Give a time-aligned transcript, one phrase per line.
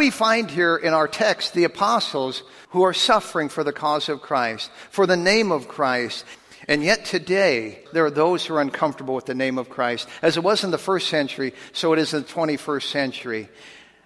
[0.00, 4.22] We find here in our text the apostles who are suffering for the cause of
[4.22, 6.24] Christ, for the name of Christ.
[6.66, 10.08] And yet today, there are those who are uncomfortable with the name of Christ.
[10.22, 13.50] As it was in the first century, so it is in the 21st century.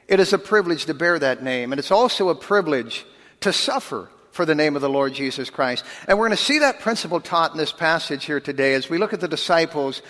[0.09, 3.07] It is a privilege to bear that name, and it's also a privilege
[3.43, 5.85] to suffer for the name of the Lord Jesus Christ.
[6.09, 8.99] And we're going to see that principle taught in this passage here today as we
[8.99, 10.03] look at the disciples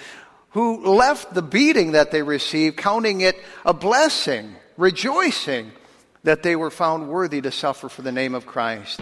[0.53, 5.71] who left the beating that they received, counting it a blessing, rejoicing
[6.25, 9.01] that they were found worthy to suffer for the name of Christ.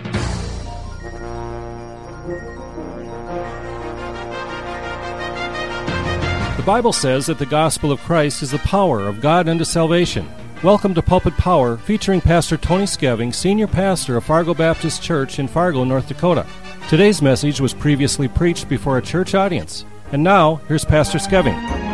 [6.56, 10.28] The Bible says that the gospel of Christ is the power of God unto salvation.
[10.62, 15.48] Welcome to Pulpit Power, featuring Pastor Tony Skeving, Senior Pastor of Fargo Baptist Church in
[15.48, 16.46] Fargo, North Dakota.
[16.88, 19.84] Today's message was previously preached before a church audience.
[20.12, 21.91] And now, here's Pastor Skeving.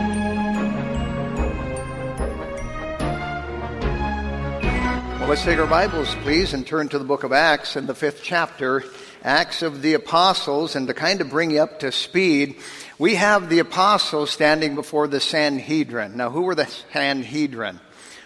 [5.28, 8.22] Let's take our Bibles, please, and turn to the book of Acts in the fifth
[8.22, 8.82] chapter,
[9.22, 12.56] Acts of the Apostles, and to kind of bring you up to speed,
[12.98, 16.16] we have the apostles standing before the Sanhedrin.
[16.16, 17.78] Now, who were the Sanhedrin?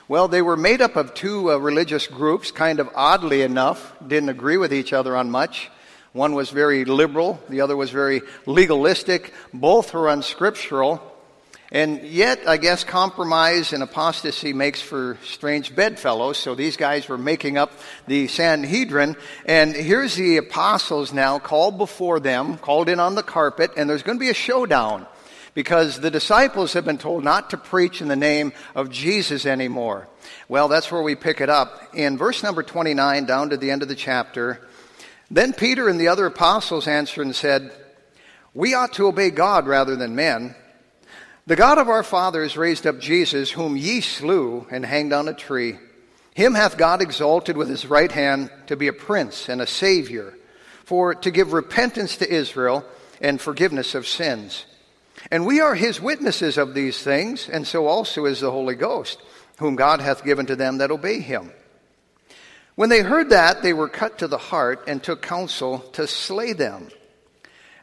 [0.06, 4.28] Well, they were made up of two uh, religious groups, kind of oddly enough, didn't
[4.28, 5.72] agree with each other on much.
[6.12, 9.34] One was very liberal, the other was very legalistic.
[9.52, 11.11] Both were unscriptural.
[11.72, 16.36] And yet, I guess compromise and apostasy makes for strange bedfellows.
[16.36, 17.72] So these guys were making up
[18.06, 19.16] the Sanhedrin.
[19.46, 24.02] And here's the apostles now called before them, called in on the carpet, and there's
[24.02, 25.06] going to be a showdown
[25.54, 30.08] because the disciples have been told not to preach in the name of Jesus anymore.
[30.48, 31.94] Well, that's where we pick it up.
[31.94, 34.60] In verse number 29, down to the end of the chapter,
[35.30, 37.72] then Peter and the other apostles answered and said,
[38.52, 40.54] We ought to obey God rather than men.
[41.44, 45.34] The God of our fathers raised up Jesus, whom ye slew and hanged on a
[45.34, 45.76] tree.
[46.34, 50.34] Him hath God exalted with his right hand to be a prince and a savior,
[50.84, 52.84] for to give repentance to Israel
[53.20, 54.66] and forgiveness of sins.
[55.32, 59.20] And we are his witnesses of these things, and so also is the Holy Ghost,
[59.58, 61.50] whom God hath given to them that obey him.
[62.76, 66.52] When they heard that, they were cut to the heart and took counsel to slay
[66.52, 66.88] them.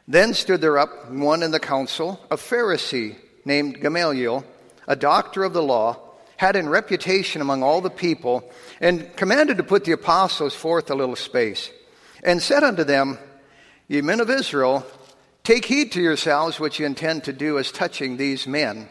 [0.08, 3.18] Then stood there up one in the council, a Pharisee
[3.50, 4.46] named Gamaliel,
[4.88, 5.98] a doctor of the law,
[6.38, 8.50] had in reputation among all the people,
[8.80, 11.70] and commanded to put the apostles forth a little space,
[12.24, 13.18] and said unto them,
[13.90, 14.86] Ye men of Israel,
[15.44, 18.88] take heed to yourselves what ye intend to do as touching these men.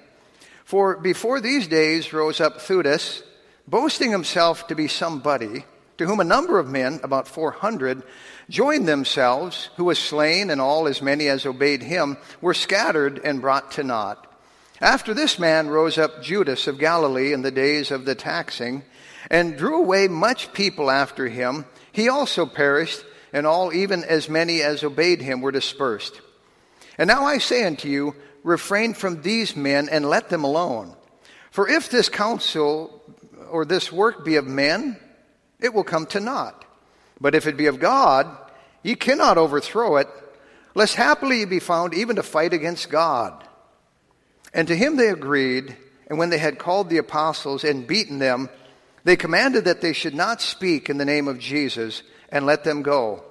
[0.65, 3.23] For before these days rose up Theudas,
[3.67, 5.65] boasting himself to be somebody,
[5.97, 8.03] to whom a number of men, about four hundred,
[8.51, 13.41] joined themselves, who was slain, and all as many as obeyed him were scattered and
[13.41, 14.28] brought to naught.
[14.81, 18.85] After this man rose up Judas of Galilee in the days of the taxing,
[19.31, 21.65] and drew away much people after him.
[21.93, 26.21] He also perished, and all, even as many as obeyed him, were dispersed.
[26.97, 30.95] And now I say unto you, refrain from these men and let them alone.
[31.51, 33.03] For if this counsel
[33.51, 34.97] or this work be of men,
[35.61, 36.65] it will come to naught.
[37.21, 38.27] But if it be of God,
[38.83, 40.09] ye cannot overthrow it,
[40.75, 43.45] lest happily ye be found even to fight against God.
[44.59, 45.77] And to him they agreed,
[46.09, 48.49] and when they had called the apostles and beaten them,
[49.05, 52.83] they commanded that they should not speak in the name of Jesus and let them
[52.83, 53.23] go.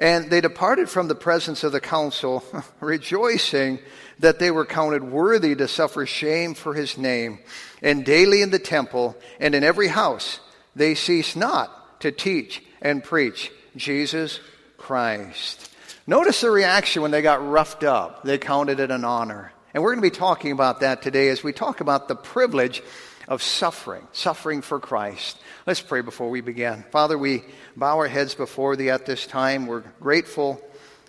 [0.00, 2.42] And they departed from the presence of the council,
[2.80, 3.78] rejoicing
[4.18, 7.38] that they were counted worthy to suffer shame for his name.
[7.80, 10.40] And daily in the temple and in every house
[10.74, 14.40] they ceased not to teach and preach Jesus
[14.78, 15.70] Christ.
[16.08, 18.24] Notice the reaction when they got roughed up.
[18.24, 19.52] They counted it an honor.
[19.74, 22.82] And we're going to be talking about that today as we talk about the privilege
[23.26, 25.38] of suffering, suffering for Christ.
[25.66, 26.84] Let's pray before we begin.
[26.90, 27.42] Father, we
[27.74, 29.66] bow our heads before Thee at this time.
[29.66, 30.60] We're grateful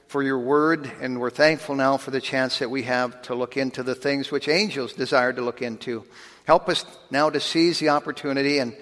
[0.07, 3.57] for Your word, and we're thankful now for the chance that we have to look
[3.57, 6.05] into the things which angels desire to look into.
[6.45, 8.59] Help us now to seize the opportunity.
[8.59, 8.77] And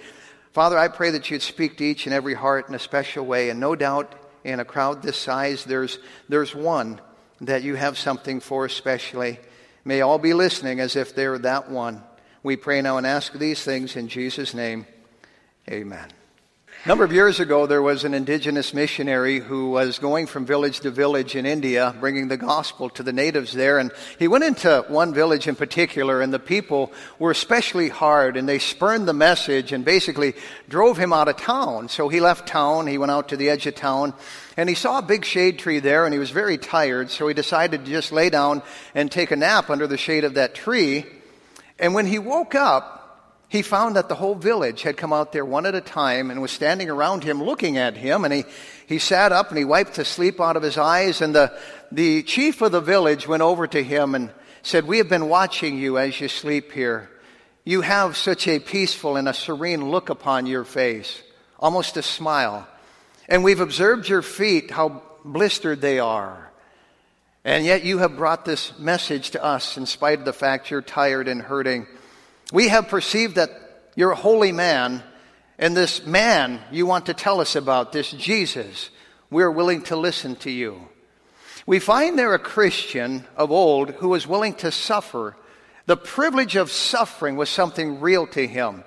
[0.51, 3.49] Father, I pray that You'd speak to each and every heart in a special way.
[3.49, 4.13] And no doubt
[4.43, 5.97] in a crowd this size, there's,
[6.29, 7.01] there's one
[7.39, 9.39] that you have something for especially.
[9.83, 12.03] May all be listening as if they're that one.
[12.43, 14.85] We pray now and ask these things in Jesus' name.
[15.69, 16.07] Amen.
[16.83, 20.79] A number of years ago, there was an indigenous missionary who was going from village
[20.79, 23.78] to village in India, bringing the gospel to the natives there.
[23.78, 28.49] And he went into one village in particular, and the people were especially hard, and
[28.49, 30.33] they spurned the message and basically
[30.69, 31.87] drove him out of town.
[31.87, 34.16] So he left town, he went out to the edge of town,
[34.57, 37.35] and he saw a big shade tree there, and he was very tired, so he
[37.35, 38.63] decided to just lay down
[38.95, 41.05] and take a nap under the shade of that tree.
[41.77, 43.00] And when he woke up,
[43.51, 46.41] he found that the whole village had come out there one at a time and
[46.41, 48.23] was standing around him looking at him.
[48.23, 48.45] And he,
[48.87, 51.19] he sat up and he wiped the sleep out of his eyes.
[51.19, 51.51] And the,
[51.91, 54.31] the chief of the village went over to him and
[54.63, 57.09] said, We have been watching you as you sleep here.
[57.65, 61.21] You have such a peaceful and a serene look upon your face,
[61.59, 62.65] almost a smile.
[63.27, 66.49] And we've observed your feet, how blistered they are.
[67.43, 70.81] And yet you have brought this message to us in spite of the fact you're
[70.81, 71.85] tired and hurting.
[72.51, 73.49] We have perceived that
[73.95, 75.03] you're a holy man,
[75.57, 78.89] and this man you want to tell us about, this Jesus,
[79.29, 80.89] we're willing to listen to you.
[81.65, 85.37] We find there a Christian of old who was willing to suffer.
[85.85, 88.83] The privilege of suffering was something real to him.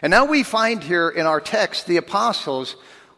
[0.00, 2.76] And now we find here in our text the apostles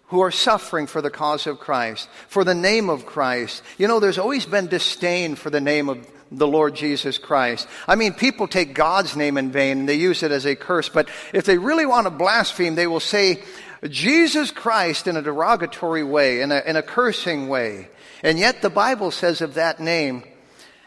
[0.09, 3.63] who are suffering for the cause of Christ, for the name of Christ.
[3.79, 6.07] You know, there's always been disdain for the name of
[6.39, 7.69] the Lord Jesus Christ.
[7.87, 10.89] I mean, people take God's name in vain and they use it as a curse,
[10.89, 13.43] but if they really want to blaspheme, they will say
[13.89, 17.89] Jesus Christ in a derogatory way, in a, in a cursing way.
[18.23, 20.25] And yet the Bible says of that name,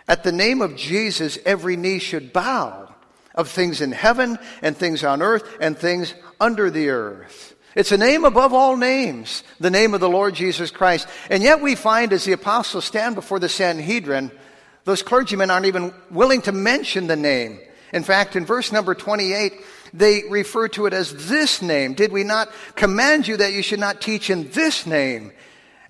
[0.07, 2.93] at the name of Jesus, every knee should bow
[3.35, 7.55] of things in heaven and things on earth and things under the earth.
[7.75, 11.07] It's a name above all names, the name of the Lord Jesus Christ.
[11.29, 14.31] And yet we find as the apostles stand before the Sanhedrin,
[14.87, 17.59] those clergymen aren't even willing to mention the name.
[17.91, 19.51] In fact, in verse number 28,
[19.93, 21.93] they refer to it as this name.
[21.93, 25.33] Did we not command you that you should not teach in this name?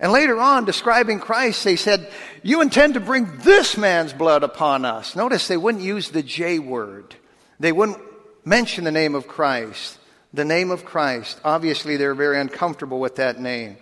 [0.00, 2.10] And later on, describing Christ, they said,
[2.42, 5.14] You intend to bring this man's blood upon us.
[5.14, 7.14] Notice they wouldn't use the J word.
[7.60, 8.00] They wouldn't
[8.44, 9.96] mention the name of Christ.
[10.34, 11.40] The name of Christ.
[11.44, 13.76] Obviously, they're very uncomfortable with that name.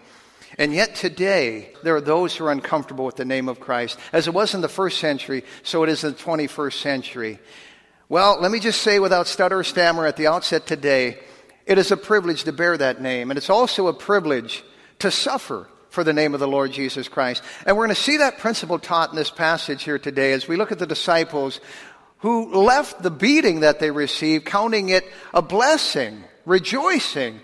[0.59, 3.99] And yet today, there are those who are uncomfortable with the name of Christ.
[4.13, 7.39] As it was in the first century, so it is in the 21st century.
[8.09, 11.19] Well, let me just say without stutter or stammer at the outset today,
[11.67, 13.31] it is a privilege to bear that name.
[13.31, 14.63] And it's also a privilege
[15.01, 17.43] to suffer for the name of the Lord Jesus Christ.
[17.67, 20.57] And we're going to see that principle taught in this passage here today as we
[20.57, 21.61] look at the disciples
[22.19, 25.05] who left the beating that they received, counting it
[25.35, 27.41] a blessing, rejoicing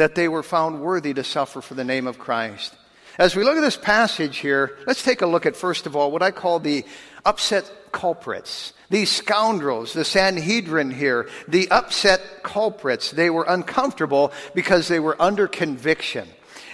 [0.00, 2.74] that they were found worthy to suffer for the name of Christ.
[3.18, 6.10] As we look at this passage here, let's take a look at, first of all,
[6.10, 6.86] what I call the
[7.26, 8.72] upset culprits.
[8.88, 15.46] These scoundrels, the Sanhedrin here, the upset culprits, they were uncomfortable because they were under
[15.46, 16.26] conviction.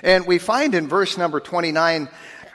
[0.05, 2.09] And we find in verse number 29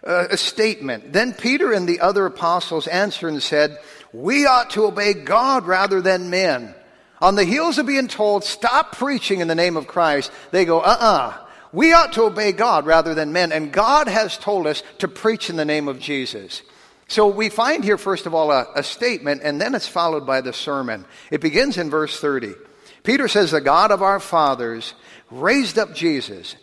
[0.08, 1.12] uh, a statement.
[1.12, 3.78] Then Peter and the other apostles answered and said,
[4.14, 6.76] We ought to obey God rather than men.
[7.22, 10.80] On the heels of being told, stop preaching in the name of Christ, they go,
[10.80, 11.28] uh uh-uh.
[11.30, 13.52] uh We ought to obey God rather than men.
[13.52, 16.64] And God has told us to preach in the name of Jesus.
[17.08, 20.42] So we find here, first of all, a, a statement, and then it's followed by
[20.42, 21.06] the sermon.
[21.30, 22.54] It begins in verse 30.
[23.04, 24.94] Peter says, The God of our fathers
[25.30, 26.56] raised up Jesus,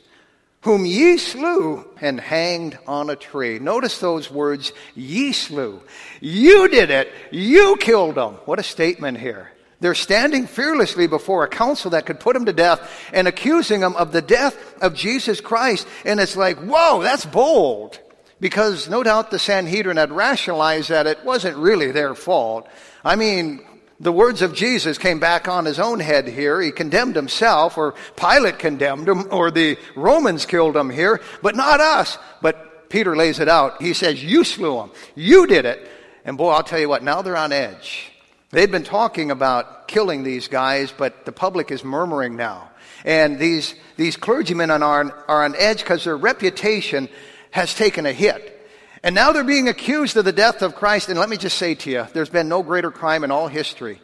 [0.62, 3.58] whom ye slew and hanged on a tree.
[3.58, 5.82] Notice those words, ye slew.
[6.20, 7.12] You did it.
[7.30, 8.34] You killed him.
[8.46, 9.52] What a statement here.
[9.80, 13.94] They're standing fearlessly before a council that could put him to death and accusing him
[13.94, 15.86] of the death of Jesus Christ.
[16.04, 18.00] And it's like, whoa, that's bold.
[18.40, 22.68] Because no doubt the Sanhedrin had rationalized that it wasn't really their fault.
[23.04, 23.60] I mean,
[24.00, 26.60] the words of Jesus came back on his own head here.
[26.60, 31.80] He condemned himself, or Pilate condemned him, or the Romans killed him here, but not
[31.80, 32.16] us.
[32.40, 33.82] But Peter lays it out.
[33.82, 34.90] He says, You slew him.
[35.14, 35.88] You did it.
[36.24, 38.12] And boy, I'll tell you what, now they're on edge.
[38.50, 42.70] They'd been talking about killing these guys, but the public is murmuring now.
[43.04, 47.08] And these, these clergymen are on, are on edge because their reputation
[47.50, 48.54] has taken a hit.
[49.02, 51.08] And now they're being accused of the death of Christ.
[51.08, 54.00] And let me just say to you, there's been no greater crime in all history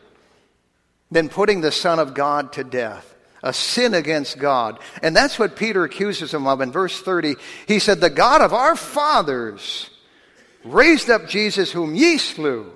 [1.10, 3.10] than putting the Son of God to death.
[3.42, 4.78] A sin against God.
[5.02, 7.34] And that's what Peter accuses him of in verse 30.
[7.68, 9.90] He said, The God of our fathers
[10.64, 12.72] raised up Jesus, whom ye slew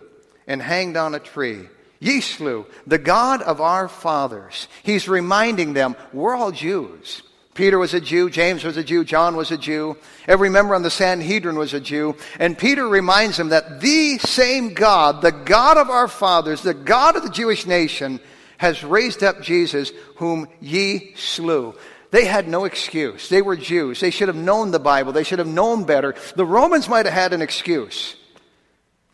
[0.48, 1.68] and hanged on a tree.
[2.00, 4.66] Slew the God of our fathers.
[4.82, 7.22] He's reminding them, we're all Jews.
[7.54, 9.96] Peter was a Jew, James was a Jew, John was a Jew,
[10.28, 12.14] every member on the Sanhedrin was a Jew.
[12.38, 17.16] And Peter reminds them that the same God, the God of our fathers, the God
[17.16, 18.20] of the Jewish nation,
[18.58, 21.74] has raised up Jesus, whom ye slew.
[22.12, 23.28] They had no excuse.
[23.28, 23.98] They were Jews.
[23.98, 25.12] They should have known the Bible.
[25.12, 26.14] They should have known better.
[26.36, 28.14] The Romans might have had an excuse.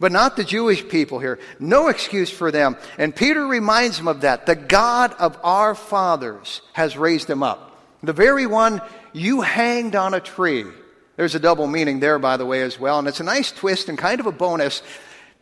[0.04, 1.38] But not the Jewish people here.
[1.58, 2.76] No excuse for them.
[2.99, 4.44] And Peter reminds them of that.
[4.44, 7.82] The God of our fathers has raised him up.
[8.02, 8.82] The very one
[9.14, 10.66] you hanged on a tree.
[11.16, 12.99] There's a double meaning there, by the way, as well.
[12.99, 14.82] And it's a nice twist and kind of a bonus.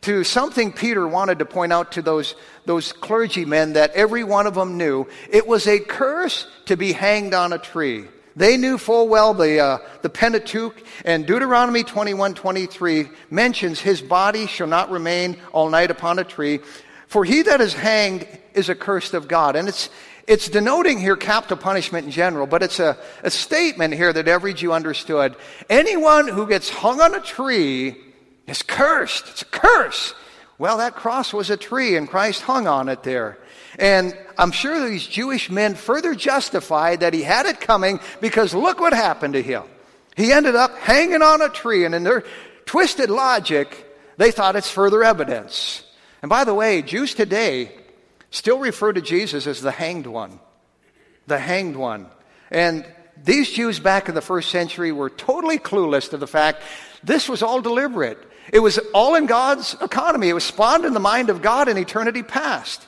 [0.03, 4.53] to something Peter wanted to point out to those, those clergymen that every one of
[4.53, 5.05] them knew.
[5.29, 8.05] It was a curse to be hanged on a tree.
[8.35, 14.47] They knew full well the, uh, the Pentateuch, and Deuteronomy 21 23 mentions, His body
[14.47, 16.59] shall not remain all night upon a tree,
[17.07, 19.55] for he that is hanged is accursed of God.
[19.55, 19.89] And it's,
[20.27, 24.53] it's denoting here capital punishment in general, but it's a, a statement here that every
[24.53, 25.35] Jew understood.
[25.69, 27.95] Anyone who gets hung on a tree
[28.47, 29.27] is cursed.
[29.29, 30.15] It's a curse.
[30.57, 33.37] Well, that cross was a tree, and Christ hung on it there.
[33.77, 38.79] And I'm sure these Jewish men further justified that he had it coming because look
[38.79, 39.63] what happened to him.
[40.15, 42.23] He ended up hanging on a tree, and in their
[42.65, 45.83] twisted logic, they thought it's further evidence.
[46.21, 47.71] And by the way, Jews today
[48.29, 50.39] still refer to Jesus as the hanged one.
[51.27, 52.07] The hanged one.
[52.51, 52.85] And
[53.23, 56.61] these Jews back in the first century were totally clueless to the fact
[57.03, 58.17] this was all deliberate.
[58.51, 60.29] It was all in God's economy.
[60.29, 62.85] It was spawned in the mind of God in eternity past.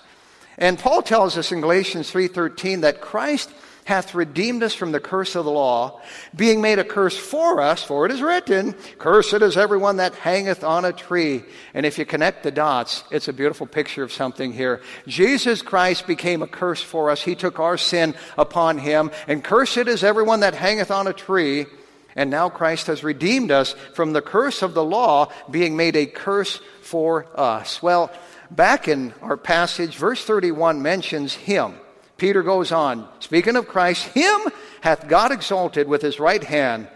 [0.57, 3.49] And Paul tells us in Galatians 3:13 that Christ
[3.85, 6.01] hath redeemed us from the curse of the law,
[6.35, 10.63] being made a curse for us, for it is written, Cursed is everyone that hangeth
[10.63, 11.43] on a tree.
[11.73, 14.81] And if you connect the dots, it's a beautiful picture of something here.
[15.07, 17.21] Jesus Christ became a curse for us.
[17.21, 21.67] He took our sin upon him, and cursed is everyone that hangeth on a tree.
[22.15, 26.05] And now Christ has redeemed us from the curse of the law, being made a
[26.05, 27.83] curse for us.
[27.83, 28.09] Well,
[28.51, 31.75] back in our passage, verse 31 mentions him.
[32.17, 34.41] Peter goes on, speaking of Christ, him
[34.81, 36.87] hath God exalted with his right hand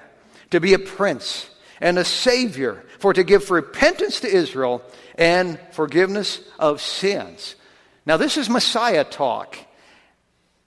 [0.52, 1.50] to be a prince
[1.82, 4.82] and a savior, for to give repentance to Israel
[5.18, 7.56] and forgiveness of sins.
[8.06, 9.58] Now, this is Messiah talk.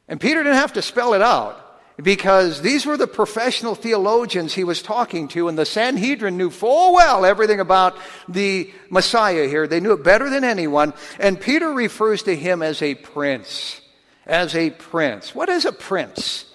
[0.09, 1.62] And Peter didn't have to spell it out
[2.02, 6.94] because these were the professional theologians he was talking to, and the Sanhedrin knew full
[6.94, 7.97] well everything about
[8.28, 9.66] the Messiah here.
[9.66, 10.94] They knew it better than anyone.
[11.21, 13.80] And Peter refers to him as a prince.
[14.26, 15.35] As a prince.
[15.35, 16.47] What is a prince?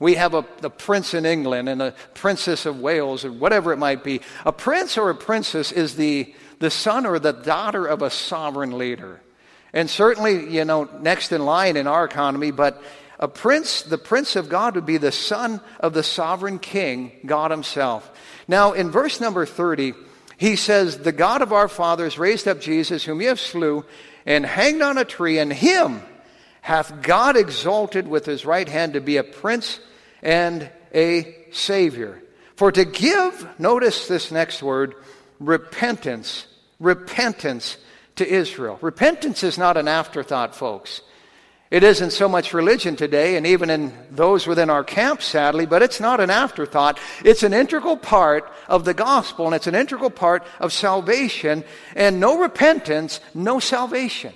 [0.00, 3.78] We have a, the prince in England and a princess of Wales or whatever it
[3.78, 4.20] might be.
[4.46, 8.78] A prince or a princess is the, the son or the daughter of a sovereign
[8.78, 9.20] leader.
[9.72, 12.80] And certainly, you know, next in line in our economy, but
[13.18, 17.50] a prince, the prince of God, would be the son of the sovereign king, God
[17.50, 18.10] himself.
[18.46, 19.94] Now, in verse number 30,
[20.36, 23.84] he says, The God of our fathers raised up Jesus, whom you have slew,
[24.24, 26.00] and hanged on a tree, and him
[26.60, 29.80] hath God exalted with his right hand to be a prince
[30.22, 32.22] and a savior.
[32.56, 34.94] For to give, notice this next word,
[35.40, 36.46] repentance,
[36.78, 37.76] repentance
[38.16, 38.78] to Israel.
[38.80, 41.02] Repentance is not an afterthought, folks.
[41.70, 45.82] It isn't so much religion today, and even in those within our camp, sadly, but
[45.82, 46.98] it's not an afterthought.
[47.22, 51.64] It's an integral part of the gospel, and it's an integral part of salvation.
[51.94, 54.32] And no repentance, no salvation.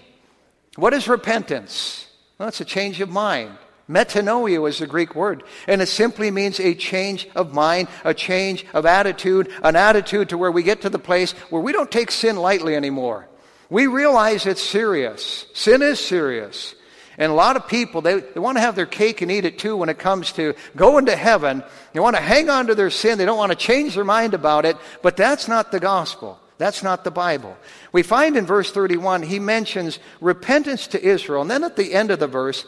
[0.76, 2.06] What is repentance?
[2.36, 3.56] Well, it's a change of mind.
[3.88, 8.66] Metanoia is the Greek word, and it simply means a change of mind, a change
[8.74, 12.10] of attitude, an attitude to where we get to the place where we don't take
[12.10, 13.26] sin lightly anymore.
[13.70, 15.46] We realize it's serious.
[15.54, 16.74] Sin is serious.
[17.18, 19.58] And a lot of people, they, they want to have their cake and eat it
[19.58, 21.62] too when it comes to going to heaven.
[21.92, 23.18] They want to hang on to their sin.
[23.18, 24.76] They don't want to change their mind about it.
[25.02, 26.38] But that's not the gospel.
[26.58, 27.56] That's not the Bible.
[27.92, 31.42] We find in verse 31, he mentions repentance to Israel.
[31.42, 32.64] And then at the end of the verse,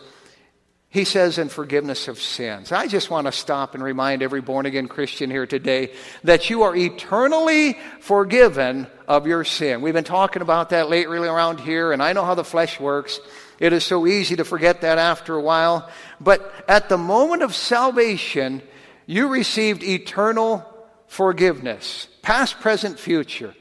[0.94, 2.70] he says, in forgiveness of sins.
[2.70, 5.90] I just want to stop and remind every born again Christian here today
[6.22, 9.80] that you are eternally forgiven of your sin.
[9.80, 13.18] We've been talking about that lately around here, and I know how the flesh works.
[13.58, 15.90] It is so easy to forget that after a while.
[16.20, 18.62] But at the moment of salvation,
[19.04, 20.64] you received eternal
[21.08, 22.06] forgiveness.
[22.22, 23.52] Past, present, future.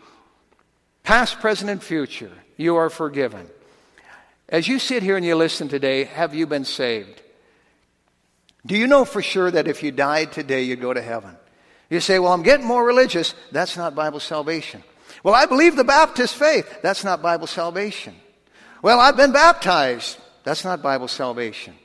[1.01, 2.31] Past, present, and future.
[2.57, 3.49] You are forgiven.
[4.49, 7.21] As you sit here and you listen today, have you been saved?
[8.65, 11.35] Do you know for sure that if you died today, you'd go to heaven?
[11.89, 13.35] You say, Well, I'm getting more religious.
[13.51, 14.83] That's not Bible salvation.
[15.23, 16.81] Well, I believe the Baptist faith.
[16.81, 18.15] That's not Bible salvation.
[18.81, 20.17] Well, I've been baptized.
[20.43, 21.75] That's not Bible salvation.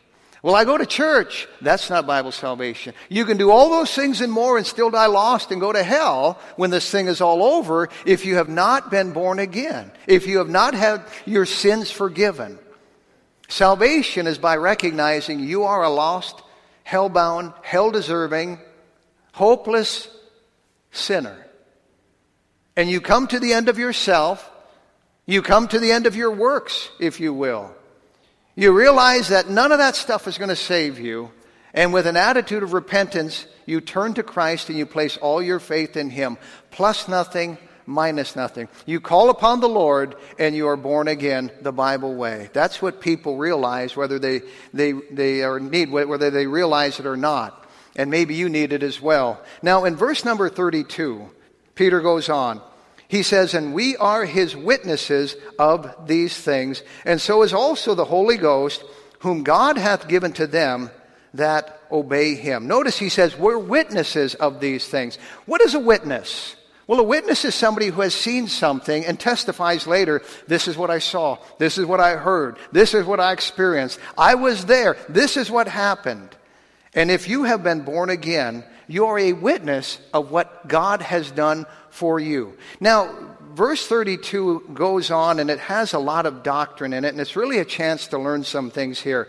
[0.43, 1.49] Well, I go to church.
[1.61, 2.95] That's not Bible salvation.
[3.09, 5.83] You can do all those things and more and still die lost and go to
[5.83, 10.27] hell when this thing is all over if you have not been born again, if
[10.27, 12.59] you have not had your sins forgiven.
[13.49, 16.43] Salvation is by recognizing you are a lost,
[16.89, 18.59] hell-bound, hell-deserving,
[19.33, 20.09] hopeless
[20.91, 21.47] sinner.
[22.77, 24.51] And you come to the end of yourself
[25.29, 27.71] you come to the end of your works, if you will.
[28.55, 31.31] You realize that none of that stuff is going to save you.
[31.75, 35.61] And with an attitude of repentance, you turn to Christ and you place all your
[35.61, 36.39] faith in Him.
[36.71, 38.69] Plus nothing, minus nothing.
[38.85, 42.51] You call upon the Lord and you are born again the Bible way.
[42.53, 44.43] That's what people realize, whether they,
[44.75, 47.67] they, they are need, whether they realize it or not.
[47.97, 49.43] And maybe you need it as well.
[49.63, 51.31] Now, in verse number 32,
[51.75, 52.61] Peter goes on.
[53.09, 58.05] He says, And we are his witnesses of these things, and so is also the
[58.05, 58.85] Holy Ghost,
[59.21, 60.91] whom God hath given to them
[61.35, 62.69] that obey him.
[62.69, 65.17] Notice he says, We're witnesses of these things.
[65.47, 66.55] What is a witness?
[66.89, 70.91] Well, a witness is somebody who has seen something and testifies later, this is what
[70.91, 74.97] I saw, this is what I heard, this is what I experienced, I was there,
[75.07, 76.35] this is what happened.
[76.95, 81.31] And if you have been born again, you are a witness of what God has
[81.31, 82.57] done for you.
[82.81, 83.15] Now,
[83.53, 87.37] verse 32 goes on and it has a lot of doctrine in it, and it's
[87.37, 89.29] really a chance to learn some things here.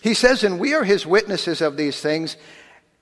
[0.00, 2.38] He says, And we are his witnesses of these things,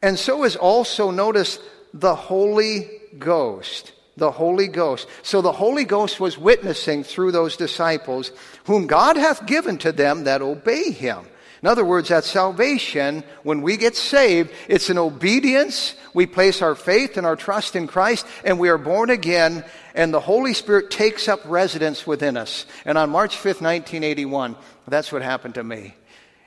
[0.03, 1.61] and so is also, notice,
[1.95, 3.93] the Holy Ghost.
[4.17, 5.09] The Holy Ghost.
[5.23, 8.31] So the Holy Ghost was witnessing through those disciples,
[8.65, 11.25] whom God hath given to them that obey him.
[11.63, 15.95] In other words, that salvation, when we get saved, it's an obedience.
[16.13, 19.65] We place our faith and our trust in Christ, and we are born again,
[19.95, 22.67] and the Holy Spirit takes up residence within us.
[22.85, 24.57] And on March 5th, 1981,
[24.89, 25.95] that's what happened to me.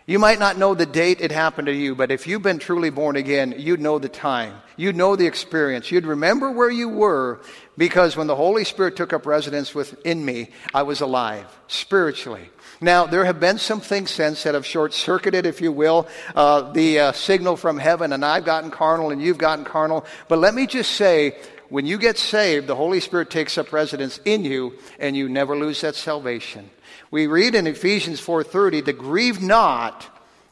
[0.07, 2.91] You might not know the date it happened to you, but if you've been truly
[2.91, 4.53] born again, you'd know the time.
[4.77, 5.89] You'd know the experience.
[5.89, 7.41] You'd remember where you were
[7.75, 12.51] because when the Holy Spirit took up residence within me, I was alive spiritually.
[12.81, 16.71] Now, there have been some things since that have short circuited, if you will, uh,
[16.71, 20.05] the uh, signal from heaven, and I've gotten carnal and you've gotten carnal.
[20.27, 21.35] But let me just say,
[21.69, 25.57] when you get saved, the Holy Spirit takes up residence in you, and you never
[25.57, 26.69] lose that salvation.
[27.11, 30.05] We read in Ephesians 4:30 to grieve not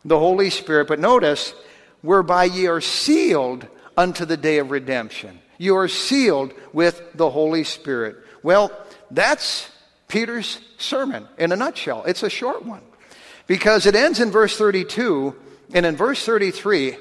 [0.05, 1.53] the Holy Spirit, but notice
[2.01, 3.67] whereby ye are sealed
[3.97, 5.39] unto the day of redemption.
[5.57, 8.17] You are sealed with the Holy Spirit.
[8.41, 8.71] Well,
[9.11, 9.69] that's
[10.07, 12.03] Peter's sermon in a nutshell.
[12.05, 12.81] It's a short one
[13.47, 15.35] because it ends in verse 32,
[15.73, 16.97] and in verse 33,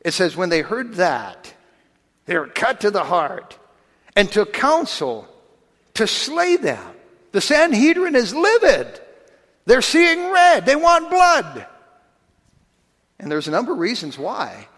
[0.00, 1.52] it says, When they heard that,
[2.26, 3.58] they were cut to the heart
[4.14, 5.28] and took counsel
[5.94, 6.95] to slay them.
[7.32, 9.00] The Sanhedrin is livid.
[9.66, 10.64] They're seeing red.
[10.64, 11.66] They want blood.
[13.18, 14.68] And there's a number of reasons why.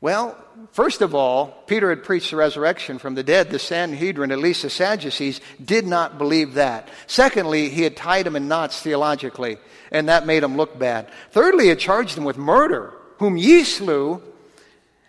[0.00, 0.36] Well,
[0.72, 3.50] first of all, Peter had preached the resurrection from the dead.
[3.50, 6.88] The Sanhedrin, at least the Sadducees, did not believe that.
[7.06, 9.56] Secondly, he had tied them in knots theologically,
[9.90, 11.08] and that made them look bad.
[11.30, 14.22] Thirdly, he had charged them with murder, whom ye slew.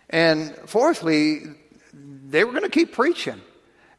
[0.10, 1.42] And fourthly,
[1.94, 3.42] they were going to keep preaching.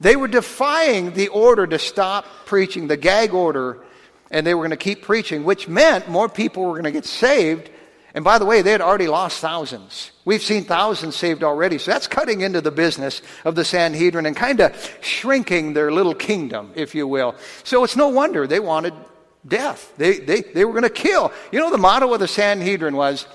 [0.01, 3.79] They were defying the order to stop preaching, the gag order,
[4.31, 7.05] and they were going to keep preaching, which meant more people were going to get
[7.05, 7.71] saved.
[8.15, 10.13] And by the way, they had already lost thousands.
[10.25, 11.79] We've seen thousands saved already.
[11.79, 16.15] So that's cutting into the business of the Sanhedrin and kind of shrinking their little
[16.15, 17.35] kingdom, if you will.
[17.65, 18.95] So it's no wonder they wanted
[19.47, 19.93] death.
[19.97, 21.33] They, they, they were going to kill.
[21.53, 23.27] You know, the motto of the Sanhedrin was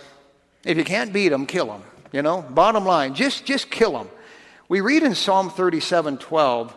[0.64, 1.84] if you can't beat them, kill them.
[2.12, 4.08] You know, bottom line, just, just kill them.
[4.74, 6.76] We read in Psalm 37 12,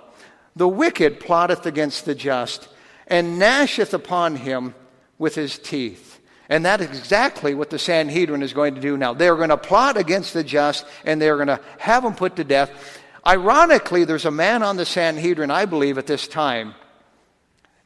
[0.54, 2.68] the wicked plotteth against the just
[3.06, 4.74] and gnasheth upon him
[5.16, 6.20] with his teeth.
[6.50, 9.14] And that is exactly what the Sanhedrin is going to do now.
[9.14, 12.44] They're going to plot against the just and they're going to have them put to
[12.44, 12.70] death.
[13.26, 16.74] Ironically, there's a man on the Sanhedrin, I believe, at this time.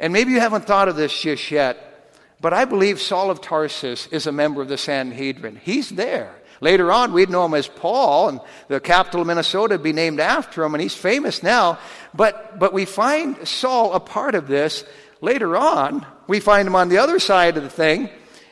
[0.01, 4.09] And maybe you haven't thought of this just yet, but I believe Saul of Tarsus
[4.09, 5.55] is a member of the Sanhedrin.
[5.55, 6.35] He's there.
[6.61, 10.21] Later on, we'd know him as Paul, and the capital of Minnesota would be named
[10.21, 11.79] after him, and he's famous now.
[12.15, 14.85] But, but we find Saul a part of this.
[15.23, 18.11] Later on, we find him on the other side of the thing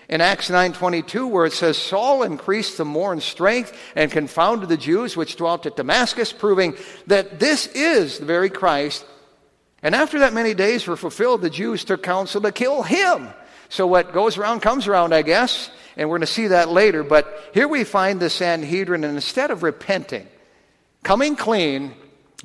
[0.09, 4.77] in Acts 9:22 where it says Saul increased the more in strength and confounded the
[4.77, 9.05] Jews which dwelt at Damascus proving that this is the very Christ
[9.83, 13.29] and after that many days were fulfilled the Jews took counsel to kill him
[13.69, 17.03] so what goes around comes around I guess and we're going to see that later.
[17.03, 20.29] But here we find the Sanhedrin, and instead of repenting,
[21.03, 21.95] coming clean,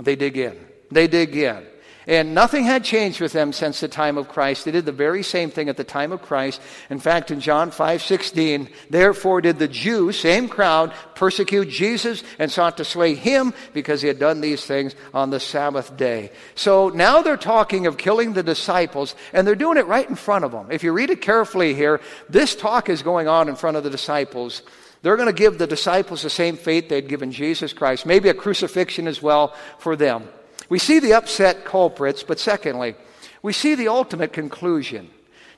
[0.02, 0.60] they dig in.
[0.92, 1.64] They dig in.
[2.08, 4.66] And nothing had changed with them since the time of Christ.
[4.66, 6.62] They did the very same thing at the time of Christ.
[6.90, 12.52] In fact, in John 5 16, therefore did the Jews, same crowd, persecute Jesus and
[12.52, 16.32] sought to slay him because he had done these things on the Sabbath day.
[16.56, 20.46] So now they're talking of killing the disciples, and they're doing it right in front
[20.46, 20.68] of them.
[20.72, 23.90] If you read it carefully here, this talk is going on in front of the
[23.90, 24.62] disciples.
[25.02, 28.34] They're going to give the disciples the same fate they'd given Jesus Christ, maybe a
[28.34, 30.28] crucifixion as well for them.
[30.70, 32.96] We see the upset culprits, but secondly,
[33.42, 35.10] we see the ultimate conclusion.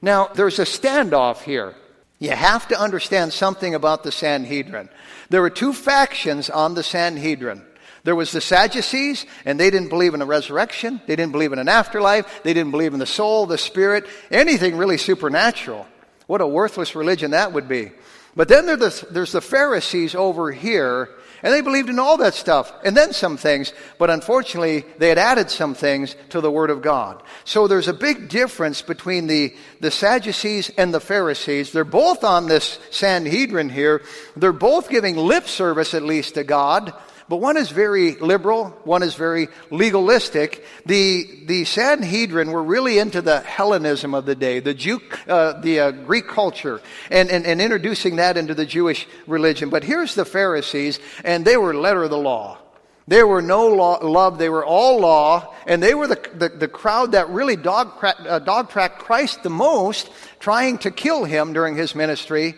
[0.01, 1.75] Now, there's a standoff here.
[2.19, 4.89] You have to understand something about the Sanhedrin.
[5.29, 7.63] There were two factions on the Sanhedrin.
[8.03, 11.01] There was the Sadducees, and they didn't believe in a resurrection.
[11.07, 12.43] They didn't believe in an afterlife.
[12.43, 15.87] They didn't believe in the soul, the spirit, anything really supernatural.
[16.27, 17.91] What a worthless religion that would be.
[18.35, 21.09] But then there's the Pharisees over here,
[21.43, 25.17] and they believed in all that stuff, and then some things, but unfortunately, they had
[25.17, 27.21] added some things to the Word of God.
[27.43, 31.71] So there's a big difference between the, the Sadducees and the Pharisees.
[31.71, 34.01] They're both on this Sanhedrin here.
[34.35, 36.93] They're both giving lip service, at least, to God,
[37.27, 40.63] but one is very liberal, one is very legalistic.
[40.85, 45.79] The, the Sanhedrin were really into the Hellenism of the day, the, Jew, uh, the
[45.79, 49.69] uh, Greek culture, and, and, and introducing that into the Jewish religion.
[49.69, 52.59] But here's the Pharisees, and they were letter of the law.
[53.07, 56.67] They were no law, love, they were all law, and they were the, the, the
[56.67, 60.09] crowd that really dog, uh, dog tracked Christ the most,
[60.39, 62.55] trying to kill him during his ministry.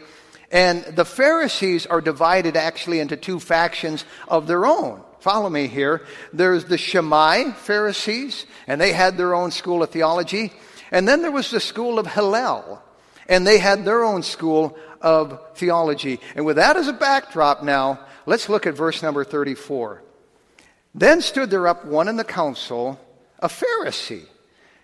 [0.51, 5.03] And the Pharisees are divided actually into two factions of their own.
[5.19, 6.05] Follow me here.
[6.31, 10.53] There's the Shammai Pharisees, and they had their own school of theology.
[10.91, 12.81] And then there was the school of Hillel,
[13.27, 16.21] and they had their own school of theology.
[16.36, 20.01] And with that as a backdrop now, let's look at verse number 34.
[20.95, 22.99] Then stood there up one in the council,
[23.39, 24.25] a Pharisee,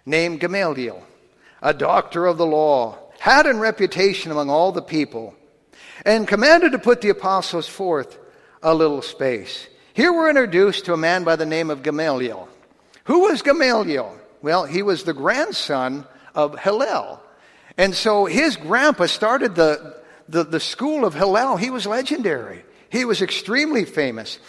[0.06, 1.04] named Gamaliel,
[1.62, 5.34] a doctor of the law, had in reputation among all the people
[6.06, 8.18] and commanded to put the apostles forth
[8.62, 9.68] a little space.
[9.94, 12.50] Here we're introduced to a man by the name of Gamaliel.
[13.06, 14.18] Who was Gamaliel?
[14.42, 17.22] Well, he was the grandson of Hillel.
[17.78, 21.58] And so his grandpa started the, the, the school of Hillel.
[21.58, 22.64] He was legendary.
[22.90, 24.40] He was extremely famous.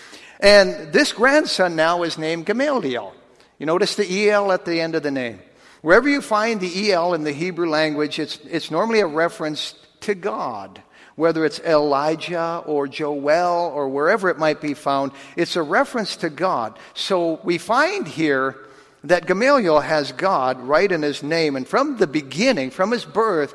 [0.40, 3.14] And this grandson now is named Gamaliel.
[3.58, 5.40] You notice the EL at the end of the name.
[5.80, 10.14] Wherever you find the EL in the Hebrew language, it's, it's normally a reference to
[10.14, 10.82] God
[11.16, 16.30] whether it's Elijah or Joel or wherever it might be found, it's a reference to
[16.30, 16.78] God.
[16.94, 18.56] So we find here
[19.04, 21.56] that Gamaliel has God right in his name.
[21.56, 23.54] And from the beginning, from his birth,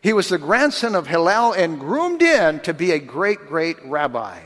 [0.00, 4.40] he was the grandson of Hillel and groomed in to be a great, great rabbi.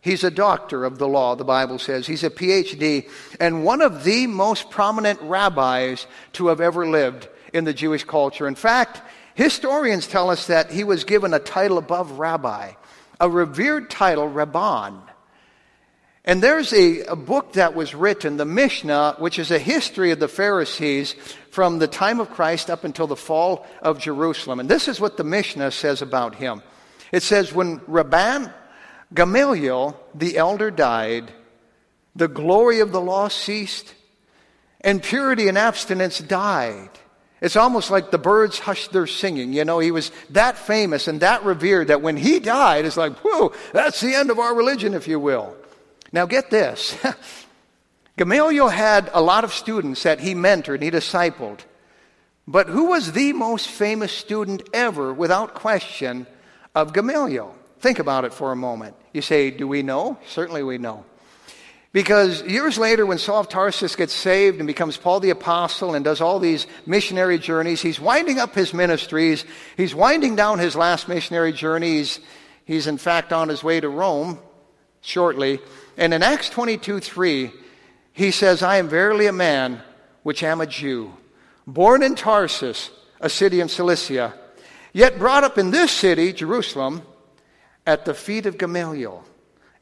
[0.00, 2.06] He's a doctor of the law, the Bible says.
[2.06, 7.64] He's a PhD and one of the most prominent rabbis to have ever lived in
[7.64, 8.48] the Jewish culture.
[8.48, 9.02] In fact,
[9.34, 12.72] Historians tell us that he was given a title above rabbi,
[13.18, 15.00] a revered title, Rabban.
[16.24, 20.20] And there's a, a, book that was written, the Mishnah, which is a history of
[20.20, 21.16] the Pharisees
[21.50, 24.60] from the time of Christ up until the fall of Jerusalem.
[24.60, 26.62] And this is what the Mishnah says about him.
[27.10, 28.52] It says, When Rabban
[29.12, 31.32] Gamaliel, the elder, died,
[32.14, 33.94] the glory of the law ceased,
[34.80, 36.90] and purity and abstinence died.
[37.42, 39.52] It's almost like the birds hushed their singing.
[39.52, 43.16] You know, he was that famous and that revered that when he died, it's like,
[43.16, 45.56] whoa, that's the end of our religion, if you will.
[46.12, 46.96] Now get this.
[48.16, 51.58] Gamaliel had a lot of students that he mentored, he discipled.
[52.46, 56.28] But who was the most famous student ever, without question,
[56.76, 57.56] of Gamaliel?
[57.80, 58.94] Think about it for a moment.
[59.12, 60.16] You say, do we know?
[60.28, 61.04] Certainly we know.
[61.92, 66.02] Because years later, when Saul of Tarsus gets saved and becomes Paul the Apostle and
[66.02, 69.44] does all these missionary journeys, he's winding up his ministries.
[69.76, 72.18] He's winding down his last missionary journeys.
[72.64, 74.38] He's, in fact, on his way to Rome
[75.02, 75.60] shortly.
[75.98, 77.52] And in Acts 22 3,
[78.14, 79.82] he says, I am verily a man
[80.22, 81.14] which am a Jew,
[81.66, 84.32] born in Tarsus, a city in Cilicia,
[84.94, 87.02] yet brought up in this city, Jerusalem,
[87.86, 89.24] at the feet of Gamaliel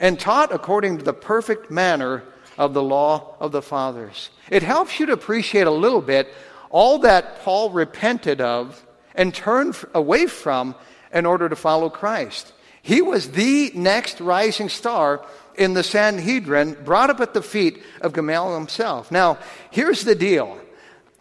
[0.01, 2.25] and taught according to the perfect manner
[2.59, 4.31] of the law of the fathers.
[4.51, 6.29] It helps you to appreciate a little bit
[6.71, 8.85] all that Paul repented of
[9.15, 10.75] and turned away from
[11.13, 12.53] in order to follow Christ.
[12.83, 15.25] He was the next rising star
[15.57, 19.11] in the Sanhedrin, brought up at the feet of Gamaliel himself.
[19.11, 19.39] Now,
[19.71, 20.59] here's the deal.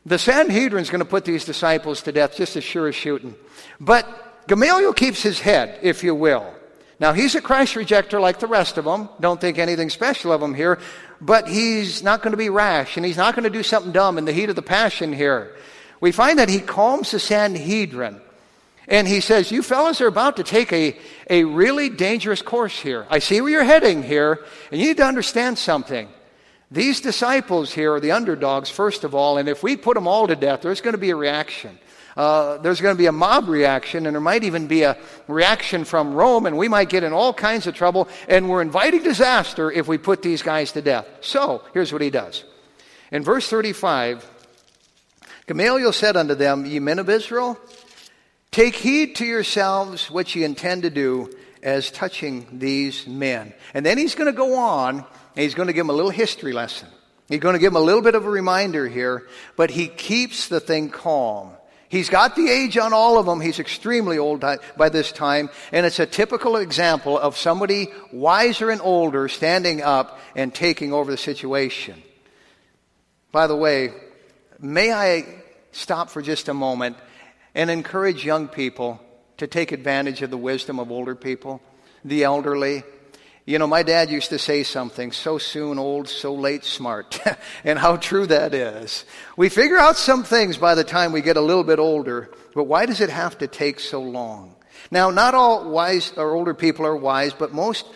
[0.06, 3.36] The Sanhedrin's going to put these disciples to death just as sure as shooting.
[3.80, 6.54] But Gamaliel keeps his head, if you will.
[7.00, 9.08] Now, he's a Christ rejecter like the rest of them.
[9.22, 10.80] Don't think anything special of him here.
[11.22, 14.18] But he's not going to be rash, and he's not going to do something dumb
[14.18, 15.56] in the heat of the passion here.
[16.02, 18.20] We find that he calms the Sanhedrin.
[18.88, 20.98] And he says, You fellows are about to take a,
[21.30, 23.06] a really dangerous course here.
[23.10, 26.10] I see where you're heading here, and you need to understand something.
[26.72, 30.28] These disciples here are the underdogs, first of all, and if we put them all
[30.28, 31.80] to death, there's going to be a reaction
[32.20, 34.98] uh, there's going to be a mob reaction, and there might even be a
[35.30, 39.04] reaction from Rome, and we might get in all kinds of trouble, and we're inviting
[39.04, 41.08] disaster if we put these guys to death.
[41.22, 42.44] So, here's what he does.
[43.10, 44.30] In verse 35,
[45.48, 47.58] Gamaliel said unto them, Ye men of Israel,
[48.52, 51.32] take heed to yourselves what ye intend to do,
[51.64, 53.54] as touching these men.
[53.74, 55.06] And then he's going to go on and
[55.36, 56.90] he's going to give them a little history lesson.
[57.30, 60.50] He's going to give them a little bit of a reminder here, but he keeps
[60.50, 61.52] the thing calm.
[61.90, 63.42] He's got the age on all of them.
[63.42, 64.46] He's extremely old
[64.78, 65.50] by this time.
[65.72, 71.10] And it's a typical example of somebody wiser and older standing up and taking over
[71.10, 72.02] the situation.
[73.32, 73.92] By the way,
[74.60, 75.26] may I
[75.72, 76.96] stop for just a moment
[77.56, 79.02] and encourage young people
[79.38, 81.60] to take advantage of the wisdom of older people,
[82.06, 82.84] the elderly.
[83.50, 87.20] You know, my dad used to say something so soon old, so late smart,
[87.64, 89.06] and how true that is.
[89.38, 92.66] We figure out some things by the time we get a little bit older, but
[92.66, 94.56] why does it have to take so long?
[94.92, 97.88] Now, not all wise or older people are wise, but most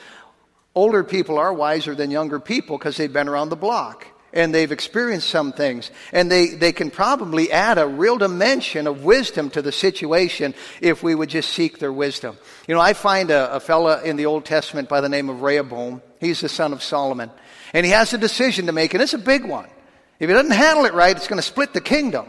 [0.74, 4.72] older people are wiser than younger people because they've been around the block and they've
[4.72, 5.92] experienced some things.
[6.12, 11.04] And they, they can probably add a real dimension of wisdom to the situation if
[11.04, 12.38] we would just seek their wisdom.
[12.68, 15.42] You know, I find a, a fella in the Old Testament by the name of
[15.42, 16.02] Rehoboam.
[16.20, 17.30] He's the son of Solomon.
[17.74, 19.70] And he has a decision to make, and it's a big one.
[20.20, 22.28] If he doesn't handle it right, it's going to split the kingdom.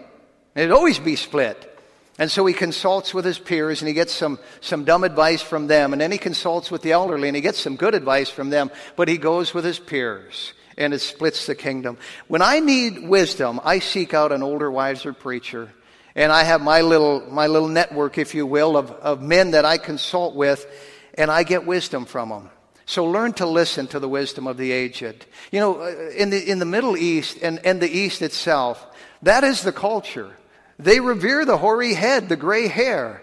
[0.55, 1.71] It'd always be split.
[2.19, 5.67] And so he consults with his peers and he gets some, some dumb advice from
[5.67, 5.93] them.
[5.93, 8.71] And then he consults with the elderly and he gets some good advice from them.
[8.95, 11.99] But he goes with his peers and it splits the kingdom.
[12.29, 15.73] When I need wisdom, I seek out an older, wiser preacher.
[16.15, 19.65] And I have my little, my little network, if you will, of, of men that
[19.65, 20.65] I consult with,
[21.15, 22.51] and I get wisdom from them.
[22.87, 25.27] So learn to listen to the wisdom of the aged.
[25.51, 28.87] You know, uh, in the, in the Middle East and, and the East itself,
[29.23, 30.37] that is the culture.
[30.79, 33.23] They revere the hoary head, the gray hair.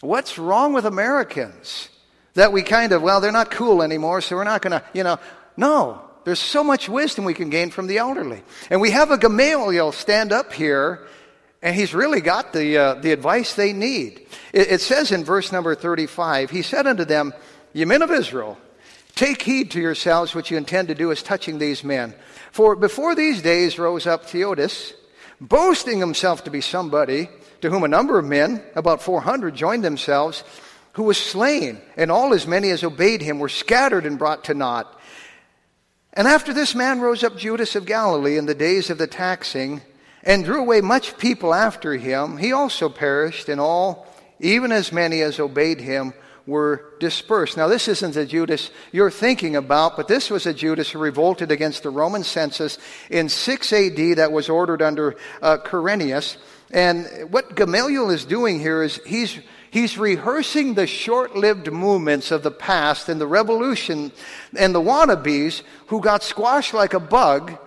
[0.00, 1.88] What's wrong with Americans?
[2.34, 5.02] That we kind of, well, they're not cool anymore, so we're not going to, you
[5.02, 5.18] know.
[5.56, 8.42] No, there's so much wisdom we can gain from the elderly.
[8.70, 11.06] And we have a Gamaliel stand up here,
[11.62, 14.26] and he's really got the, uh, the advice they need.
[14.52, 17.34] It, it says in verse number 35 He said unto them,
[17.72, 18.56] Ye men of Israel,
[19.14, 22.14] take heed to yourselves what you intend to do as touching these men.
[22.52, 24.92] For before these days rose up Theudas,
[25.40, 27.28] boasting himself to be somebody,
[27.60, 30.44] to whom a number of men, about 400, joined themselves,
[30.92, 34.54] who was slain, and all as many as obeyed him were scattered and brought to
[34.54, 35.00] naught.
[36.12, 39.82] And after this man rose up Judas of Galilee in the days of the taxing,
[40.22, 42.36] and drew away much people after him.
[42.36, 44.06] He also perished, and all,
[44.40, 46.12] even as many as obeyed him,
[46.48, 47.58] were dispersed.
[47.58, 51.52] Now, this isn't the Judas you're thinking about, but this was a Judas who revolted
[51.52, 52.78] against the Roman census
[53.10, 56.38] in 6 AD that was ordered under uh, Quirinius.
[56.70, 59.38] And what Gamaliel is doing here is he's
[59.70, 64.12] He's rehearsing the short lived movements of the past and the revolution
[64.56, 67.58] and the wannabes who got squashed like a bug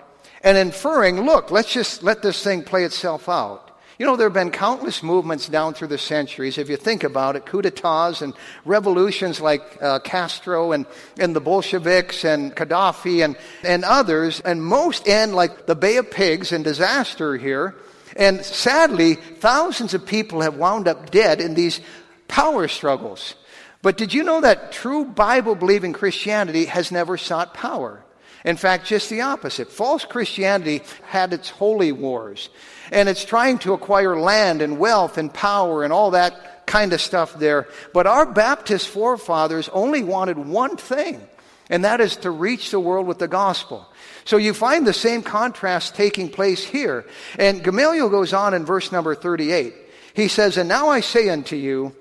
[0.44, 3.71] and inferring, look, let's just let this thing play itself out.
[4.02, 6.58] You know, there have been countless movements down through the centuries.
[6.58, 8.34] If you think about it, coup d'etats and
[8.66, 10.88] revolutions like uh, Castro and,
[11.20, 16.10] and the Bolsheviks and Gaddafi and, and others, and most end like the Bay of
[16.10, 17.76] Pigs and disaster here.
[18.16, 21.80] And sadly, thousands of people have wound up dead in these
[22.28, 23.36] power struggles.
[23.84, 28.04] But did you know that true Bible believing Christianity has never sought power?
[28.44, 29.72] In fact, just the opposite.
[29.72, 32.50] False Christianity had its holy wars,
[32.92, 37.02] and it's trying to acquire land and wealth and power and all that kind of
[37.02, 37.68] stuff there.
[37.94, 41.26] But our Baptist forefathers only wanted one thing,
[41.70, 43.88] and that is to reach the world with the gospel.
[44.26, 47.06] So you find the same contrast taking place here.
[47.40, 49.74] And Gamaliel goes on in verse number 38.
[50.14, 51.96] He says, And now I say unto you,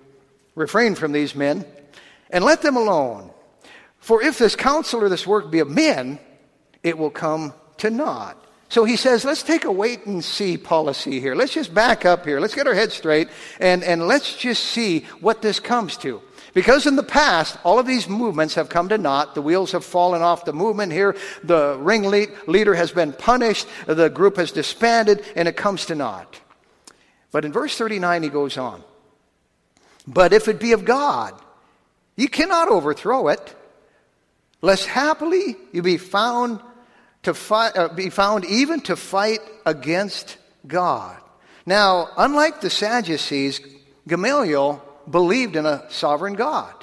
[0.54, 1.64] refrain from these men,
[2.28, 3.30] and let them alone.
[3.98, 6.18] For if this counsel or this work be of men,
[6.82, 8.36] it will come to naught.
[8.70, 11.34] So he says, let's take a wait and see policy here.
[11.34, 12.38] Let's just back up here.
[12.38, 13.28] Let's get our heads straight
[13.58, 16.22] and, and let's just see what this comes to.
[16.54, 19.34] Because in the past, all of these movements have come to naught.
[19.34, 21.16] The wheels have fallen off the movement here.
[21.42, 23.66] The ringleader has been punished.
[23.86, 26.40] The group has disbanded, and it comes to naught.
[27.32, 28.82] But in verse 39, he goes on.
[30.06, 31.34] But if it be of God,
[32.16, 33.54] you cannot overthrow it,
[34.60, 36.60] lest happily you be found
[37.22, 41.16] to uh, be found even to fight against God.
[41.66, 43.60] Now, unlike the Sadducees,
[44.08, 46.74] Gamaliel believed in a sovereign God.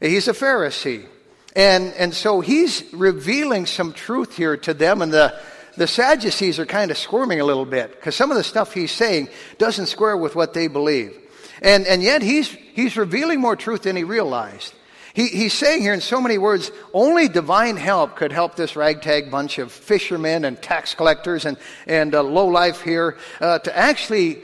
[0.00, 1.06] He's a Pharisee.
[1.54, 5.38] And, and so he's revealing some truth here to them, and the,
[5.76, 8.92] the Sadducees are kind of squirming a little bit because some of the stuff he's
[8.92, 11.16] saying doesn't square with what they believe.
[11.62, 14.74] And, and yet he's, he's revealing more truth than he realized.
[15.16, 19.30] He, he's saying here in so many words, only divine help could help this ragtag
[19.30, 24.42] bunch of fishermen and tax collectors and, and uh, low life here uh, to actually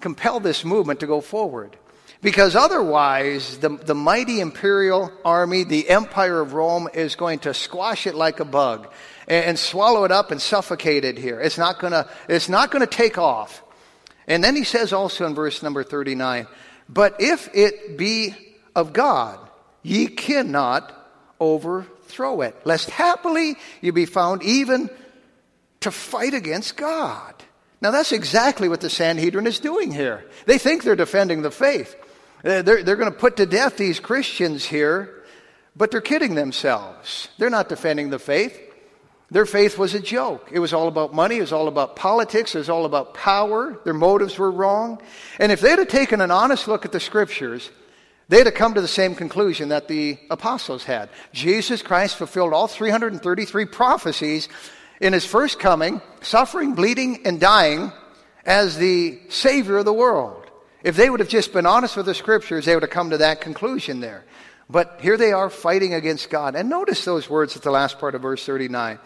[0.00, 1.78] compel this movement to go forward.
[2.20, 8.06] Because otherwise, the, the mighty imperial army, the empire of Rome, is going to squash
[8.06, 8.92] it like a bug
[9.26, 11.40] and, and swallow it up and suffocate it here.
[11.40, 11.82] It's not
[12.50, 13.62] not gonna take off.
[14.28, 16.48] And then he says also in verse number 39,
[16.86, 18.34] but if it be
[18.76, 19.46] of God,
[19.82, 20.96] ye cannot
[21.38, 24.90] overthrow it, lest happily you be found even
[25.80, 27.34] to fight against God.
[27.80, 30.24] Now that's exactly what the Sanhedrin is doing here.
[30.46, 31.96] They think they're defending the faith.
[32.44, 35.24] Uh, they're, they're going to put to death these Christians here,
[35.74, 37.28] but they're kidding themselves.
[37.38, 38.58] They're not defending the faith.
[39.30, 40.48] Their faith was a joke.
[40.50, 41.36] It was all about money.
[41.36, 42.54] It was all about politics.
[42.54, 43.78] It was all about power.
[43.84, 45.00] Their motives were wrong.
[45.38, 47.70] And if they'd have taken an honest look at the scriptures,
[48.30, 51.10] they'd have come to the same conclusion that the apostles had.
[51.32, 54.48] Jesus Christ fulfilled all 333 prophecies
[55.00, 57.92] in his first coming, suffering, bleeding, and dying
[58.46, 60.46] as the Savior of the world.
[60.82, 63.18] If they would have just been honest with the scriptures, they would have come to
[63.18, 64.24] that conclusion there.
[64.70, 66.54] But here they are fighting against God.
[66.54, 69.00] And notice those words at the last part of verse 39.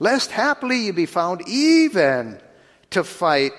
[0.00, 2.40] Lest happily you be found even
[2.90, 3.52] to fight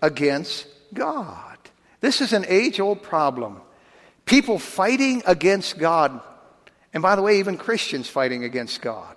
[0.00, 1.58] against God.
[2.00, 3.60] This is an age old problem.
[4.24, 6.20] People fighting against God.
[6.94, 9.16] And by the way, even Christians fighting against God.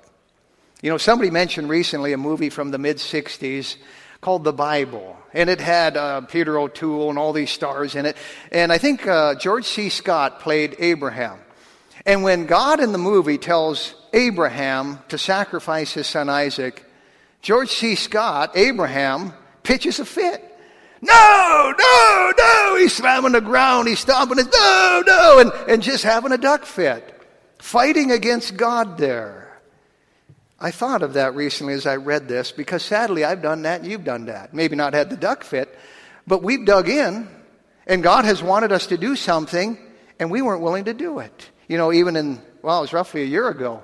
[0.82, 3.78] You know, somebody mentioned recently a movie from the mid 60s
[4.22, 5.18] called The Bible.
[5.34, 8.18] And it had uh, Peter O'Toole and all these stars in it.
[8.52, 9.90] And I think uh, George C.
[9.90, 11.40] Scott played Abraham.
[12.06, 16.86] And when God in the movie tells Abraham to sacrifice his son Isaac,
[17.42, 17.96] George C.
[17.96, 20.44] Scott, Abraham, pitches a fit.
[21.06, 22.78] No, no, no!
[22.78, 27.12] He's slamming the ground, he's stomping no, no, and, and just having a duck fit.
[27.60, 29.46] Fighting against God there.
[30.60, 33.90] I thought of that recently as I read this because sadly I've done that and
[33.90, 34.54] you've done that.
[34.54, 35.78] Maybe not had the duck fit,
[36.26, 37.28] but we've dug in
[37.86, 39.78] and God has wanted us to do something
[40.20, 41.50] and we weren't willing to do it.
[41.68, 43.84] You know, even in, well, it was roughly a year ago.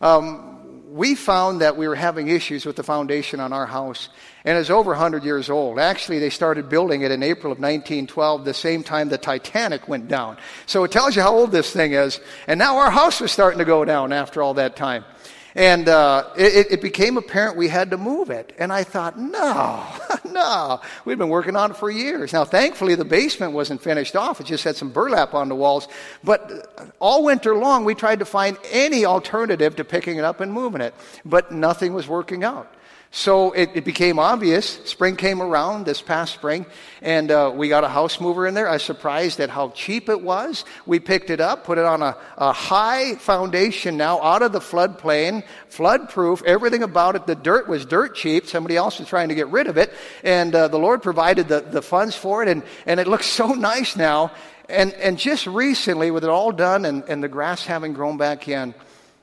[0.00, 0.51] Um,
[0.92, 4.10] we found that we were having issues with the foundation on our house,
[4.44, 5.78] and it's over 100 years old.
[5.78, 10.06] Actually, they started building it in April of 1912, the same time the Titanic went
[10.06, 10.36] down.
[10.66, 12.20] So it tells you how old this thing is.
[12.46, 15.06] And now our house was starting to go down after all that time.
[15.54, 18.54] And uh, it, it, became apparent we had to move it.
[18.58, 19.84] And I thought, no,
[20.30, 20.80] no.
[21.04, 22.32] We'd been working on it for years.
[22.32, 24.40] Now, thankfully, the basement wasn't finished off.
[24.40, 25.88] It just had some burlap on the walls.
[26.24, 30.50] But all winter long, we tried to find any alternative to picking it up and
[30.52, 30.94] moving it.
[31.24, 32.71] But nothing was working out.
[33.14, 34.80] So it, it, became obvious.
[34.86, 36.64] Spring came around this past spring,
[37.02, 38.66] and uh, we got a house mover in there.
[38.66, 40.64] I was surprised at how cheap it was.
[40.86, 44.60] We picked it up, put it on a, a high foundation now, out of the
[44.60, 47.26] floodplain, flood proof, everything about it.
[47.26, 48.46] The dirt was dirt cheap.
[48.46, 49.92] Somebody else was trying to get rid of it,
[50.24, 53.48] and uh, the Lord provided the, the funds for it, and, and it looks so
[53.48, 54.32] nice now.
[54.70, 58.48] And, and just recently, with it all done and, and the grass having grown back
[58.48, 58.74] in,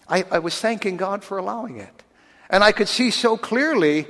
[0.08, 2.04] I, I was thanking God for allowing it.
[2.50, 4.08] And I could see so clearly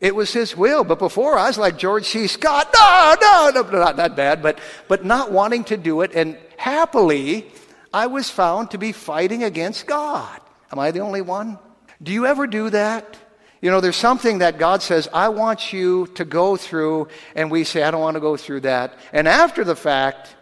[0.00, 0.84] it was his will.
[0.84, 2.26] But before I was like George C.
[2.26, 4.58] Scott, no, no, no, not that bad, but,
[4.88, 6.12] but not wanting to do it.
[6.14, 7.46] And happily,
[7.92, 10.40] I was found to be fighting against God.
[10.70, 11.58] Am I the only one?
[12.02, 13.16] Do you ever do that?
[13.60, 17.06] You know, there's something that God says, I want you to go through,
[17.36, 18.98] and we say, I don't want to go through that.
[19.12, 20.34] And after the fact,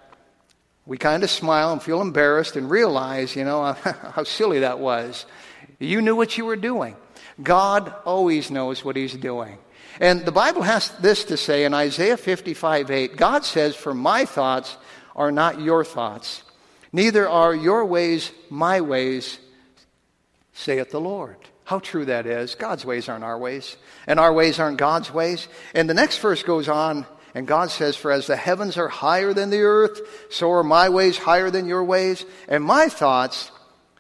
[0.87, 5.27] we kind of smile and feel embarrassed and realize, you know, how silly that was.
[5.79, 6.97] You knew what you were doing.
[7.43, 9.59] God always knows what He's doing.
[10.01, 14.25] And the Bible has this to say in Isaiah 55 8 God says, For my
[14.25, 14.77] thoughts
[15.15, 16.43] are not your thoughts,
[16.93, 19.39] neither are your ways my ways,
[20.53, 21.37] saith the Lord.
[21.65, 22.57] How true that is.
[22.57, 23.77] God's ways aren't our ways,
[24.07, 25.47] and our ways aren't God's ways.
[25.73, 29.33] And the next verse goes on, and God says, For as the heavens are higher
[29.33, 30.01] than the earth,
[30.31, 33.53] so are my ways higher than your ways, and my thoughts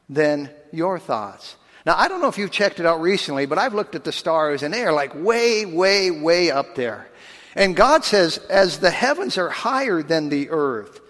[0.08, 1.56] than your thoughts.
[1.86, 4.12] Now, I don't know if you've checked it out recently, but I've looked at the
[4.12, 7.08] stars and they are like way, way, way up there.
[7.54, 11.00] And God says, as the heavens are higher than the earth,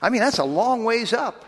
[0.00, 1.44] I mean, that's a long ways up.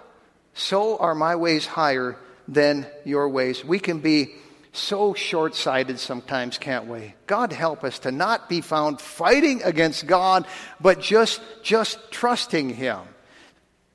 [0.55, 2.17] So are my ways higher
[2.49, 3.65] than your ways.
[3.65, 4.35] We can be
[4.73, 7.15] so short sighted sometimes, can't we?
[7.27, 10.47] God help us to not be found fighting against God,
[10.81, 13.01] but just, just trusting Him.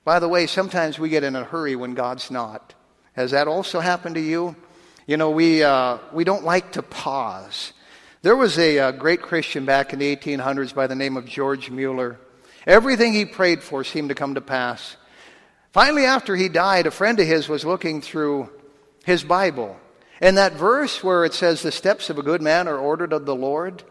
[0.04, 2.74] By the way, sometimes we get in a hurry when God's not.
[3.14, 4.56] Has that also happened to you?
[5.08, 7.72] You know, we, uh, we don't like to pause.
[8.24, 11.26] There was a, a uh, great Christian back in the 1800s by the name of
[11.26, 12.20] George Mueller.
[12.66, 14.98] Everything he prayed for seemed to come to pass.
[15.72, 18.50] Finally, after he died, a friend of his was looking through
[19.06, 19.78] his Bible.
[20.20, 23.26] And that verse where it says, The steps of a good man are ordered of
[23.26, 23.84] the Lord,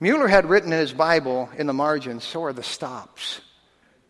[0.00, 3.42] Mueller had written in his Bible in the margin, so are the stops.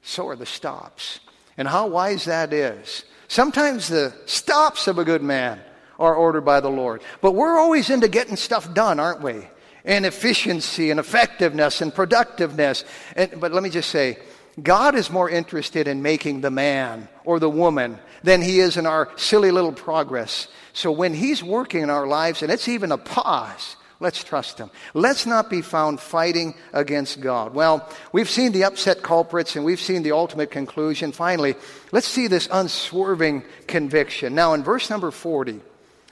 [0.01, 1.21] so are the stops.
[1.59, 3.05] And how wise that is.
[3.29, 5.61] Sometimes the stops of a good man
[6.01, 7.03] are ordered by the Lord.
[7.21, 9.47] But we're always into getting stuff done, aren't we?
[9.85, 12.85] And efficiency and effectiveness and productiveness.
[13.15, 14.19] And, but let me just say,
[14.61, 18.87] God is more interested in making the man or the woman than he is in
[18.87, 20.49] our silly little progress.
[20.73, 24.71] So when he's working in our lives, and it's even a pause, let's trust him.
[24.93, 27.55] Let's not be found fighting against God.
[27.55, 31.13] Well, we've seen the upset culprits and we've seen the ultimate conclusion.
[31.13, 31.55] Finally,
[31.93, 34.35] let's see this unswerving conviction.
[34.35, 35.61] Now, in verse number 40,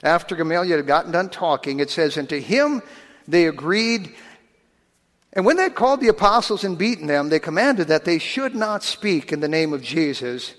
[0.03, 2.81] after Gamaliel had gotten done talking, it says, And to him
[3.27, 4.13] they agreed.
[5.33, 8.55] And when they had called the apostles and beaten them, they commanded that they should
[8.55, 10.55] not speak in the name of Jesus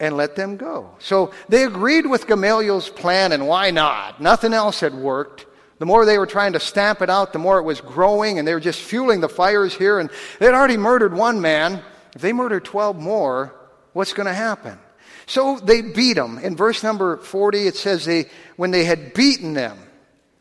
[0.00, 0.90] and let them go.
[0.98, 4.20] So they agreed with Gamaliel's plan, and why not?
[4.20, 5.46] Nothing else had worked.
[5.78, 8.46] The more they were trying to stamp it out, the more it was growing, and
[8.46, 9.98] they were just fueling the fires here.
[9.98, 11.82] And they'd already murdered one man.
[12.14, 13.54] If they murder 12 more,
[13.92, 14.78] what's going to happen?
[15.26, 16.38] So they beat them.
[16.38, 19.78] In verse number 40, it says they, when they had beaten them.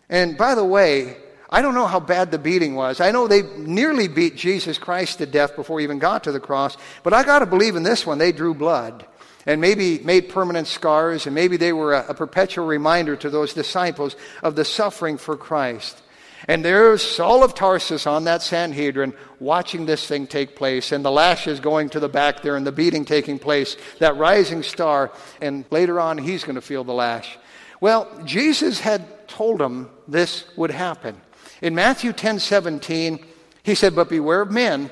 [0.10, 1.18] And by the way,
[1.50, 3.00] I don't know how bad the beating was.
[3.00, 6.40] I know they nearly beat Jesus Christ to death before he even got to the
[6.40, 6.78] cross.
[7.04, 9.06] But I got to believe in this one, they drew blood
[9.46, 13.54] and maybe made permanent scars, and maybe they were a, a, perpetual reminder to those
[13.54, 16.02] disciples of the suffering for Christ.
[16.48, 21.12] And there's Saul of Tarsus on that Sanhedrin watching this thing take place, and the
[21.12, 25.66] lashes going to the back there, and the beating taking place, that rising star, and
[25.72, 27.38] later on he's going to feel the lash.
[27.80, 31.20] Well, Jesus had told him this would happen.
[31.62, 33.26] In Matthew 10 17,
[33.64, 34.92] he said, But beware of men,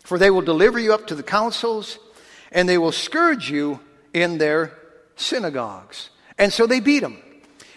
[0.00, 1.98] for they will deliver you up to the councils
[2.52, 3.80] and they will scourge you
[4.12, 4.72] in their
[5.16, 6.10] synagogues.
[6.38, 7.22] And so they beat him.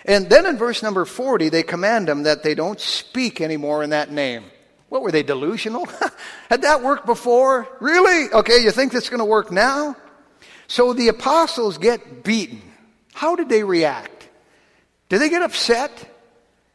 [0.06, 3.90] And then in verse number 40, they command them that they don't speak anymore in
[3.90, 4.44] that name.
[4.90, 5.88] What were they delusional?
[6.50, 7.68] Had that worked before?
[7.80, 8.32] Really?
[8.32, 9.96] Okay, you think that's going to work now?
[10.68, 12.62] So the apostles get beaten.
[13.14, 14.30] How did they react?
[15.10, 16.12] Did they get upset?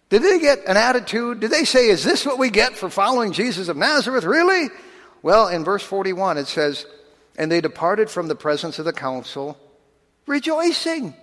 [0.08, 1.40] Did they get an attitude?
[1.40, 4.24] Did they say, Is this what we get for following Jesus of Nazareth?
[4.24, 4.68] Really?
[5.22, 6.86] Well, in verse 41, it says,
[7.36, 9.58] and they departed from the presence of the council,
[10.26, 11.14] rejoicing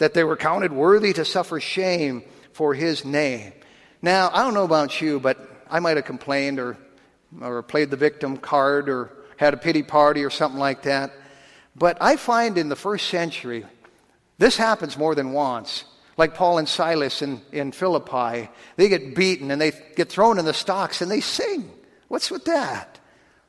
[0.00, 3.52] that they were counted worthy to suffer shame for his name.
[4.00, 5.38] Now, I don't know about you, but
[5.70, 6.78] I might have complained or,
[7.38, 11.12] or played the victim card or had a pity party or something like that.
[11.76, 13.66] But I find in the first century,
[14.38, 15.84] this happens more than once.
[16.16, 20.46] Like Paul and Silas in, in Philippi, they get beaten and they get thrown in
[20.46, 21.70] the stocks and they sing.
[22.08, 22.98] What's with that?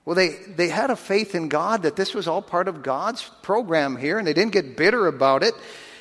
[0.04, 3.30] Well, they, they had a faith in God that this was all part of God's
[3.41, 5.54] program here, and they didn't get bitter about it.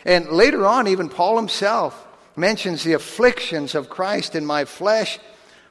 [0.05, 5.19] And later on, even Paul himself mentions the afflictions of Christ in my flesh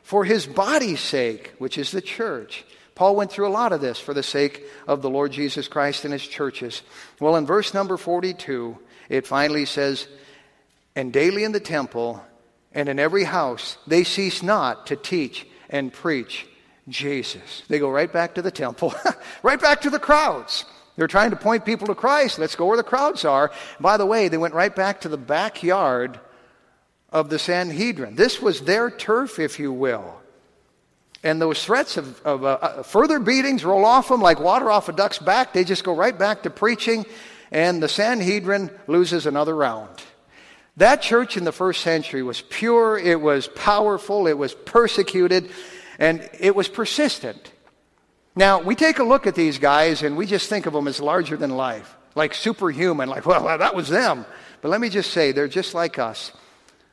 [0.03, 2.65] for his body's sake, which is the church.
[2.95, 6.03] Paul went through a lot of this for the sake of the Lord Jesus Christ
[6.03, 6.81] and his churches.
[7.19, 8.77] Well, in verse number 42,
[9.07, 10.07] it finally says,
[10.95, 12.23] And daily in the temple
[12.73, 16.45] and in every house they cease not to teach and preach
[16.89, 17.63] Jesus.
[17.67, 18.93] They go right back to the temple,
[19.43, 20.65] right back to the crowds.
[20.99, 22.39] They're trying to point people to Christ.
[22.39, 23.53] Let's go where the crowds are.
[23.79, 26.19] By the way, they went right back to the backyard
[27.09, 28.15] of the Sanhedrin.
[28.15, 30.21] This was their turf, if you will.
[31.23, 34.89] And those threats of, of uh, uh, further beatings roll off them like water off
[34.89, 35.53] a duck's back.
[35.53, 37.05] They just go right back to preaching,
[37.49, 40.03] and the Sanhedrin loses another round.
[40.75, 45.49] That church in the first century was pure, it was powerful, it was persecuted,
[45.97, 47.53] and it was persistent.
[48.35, 50.99] Now, we take a look at these guys and we just think of them as
[50.99, 54.25] larger than life, like superhuman, like, well, that was them.
[54.61, 56.31] But let me just say, they're just like us.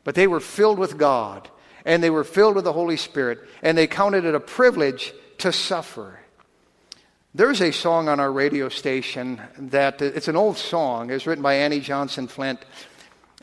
[0.04, 1.48] But they were filled with God,
[1.84, 5.52] and they were filled with the Holy Spirit, and they counted it a privilege to
[5.52, 6.20] suffer.
[7.34, 11.10] There's a song on our radio station that it's an old song.
[11.10, 12.64] It was written by Annie Johnson Flint.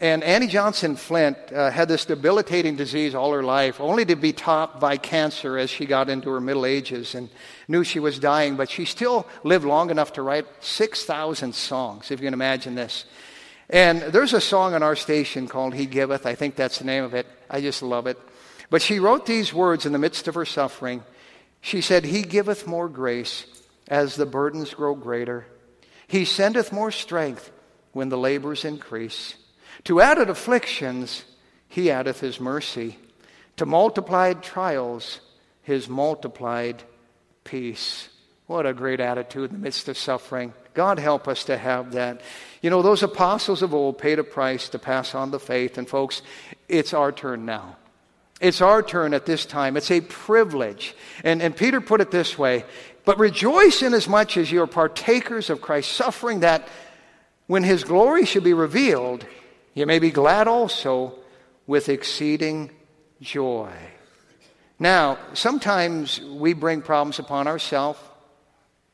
[0.04, 4.34] And Annie Johnson Flint uh, had this debilitating disease all her life, only to be
[4.34, 7.30] topped by cancer as she got into her middle ages and
[7.70, 8.58] knew she was dying.
[8.58, 13.06] But she still lived long enough to write 6,000 songs, if you can imagine this.
[13.70, 16.26] And there's a song on our station called He Giveth.
[16.26, 17.26] I think that's the name of it.
[17.50, 18.20] I just love it.
[18.70, 21.04] But she wrote these words in the midst of her suffering.
[21.62, 23.46] She said, He giveth more grace
[23.88, 25.46] as the burdens grow greater.
[26.08, 27.54] He sendeth more strength
[27.94, 29.36] when the labors increase.
[29.86, 31.26] To added afflictions,
[31.68, 32.98] he addeth his mercy.
[33.58, 35.20] To multiplied trials,
[35.62, 36.84] his multiplied
[37.44, 38.10] peace.
[38.48, 40.54] What a great attitude in the midst of suffering.
[40.74, 42.22] God help us to have that.
[42.62, 45.78] You know, those apostles of old paid a price to pass on the faith.
[45.78, 46.22] And folks,
[46.68, 47.78] it's our turn now.
[48.42, 49.78] It's our turn at this time.
[49.78, 50.96] It's a privilege.
[51.24, 52.66] And, and Peter put it this way
[53.06, 56.68] But rejoice inasmuch as you're partakers of Christ's suffering, that
[57.48, 59.26] when his glory shall be revealed,
[59.74, 61.16] you may be glad also
[61.68, 62.72] with exceeding
[63.22, 63.72] joy.
[64.80, 68.00] Now, sometimes we bring problems upon ourselves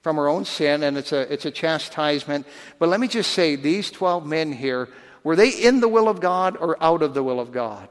[0.01, 2.45] from our own sin, and it's a, it's a chastisement.
[2.77, 4.89] But let me just say, these 12 men here,
[5.23, 7.89] were they in the will of God or out of the will of God?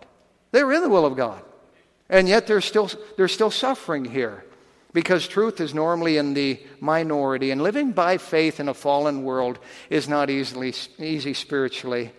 [0.52, 1.42] They were in the will of God.
[2.08, 4.44] And yet they're still, they're still suffering here
[4.94, 7.50] because truth is normally in the minority.
[7.50, 9.58] And living by faith in a fallen world
[9.90, 12.12] is not easily, easy spiritually,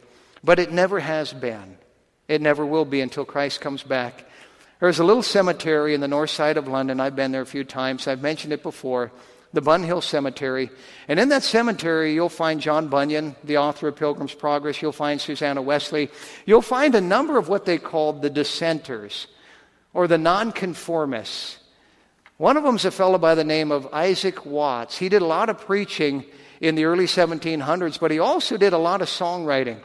[0.44, 1.78] but it never has been.
[2.28, 4.26] It never will be until Christ comes back.
[4.80, 7.00] There's a little cemetery in the north side of London.
[7.00, 8.08] I've been there a few times.
[8.08, 9.12] I've mentioned it before
[9.52, 10.70] the Bunhill Cemetery.
[11.08, 14.82] And in that cemetery, you'll find John Bunyan, the author of Pilgrim's Progress.
[14.82, 16.10] You'll find Susanna Wesley.
[16.46, 19.28] You'll find a number of what they called the dissenters
[19.94, 21.58] or the nonconformists.
[22.38, 24.98] One of them is a fellow by the name of Isaac Watts.
[24.98, 26.24] He did a lot of preaching
[26.62, 29.80] in the early 1700s, but he also did a lot of songwriting.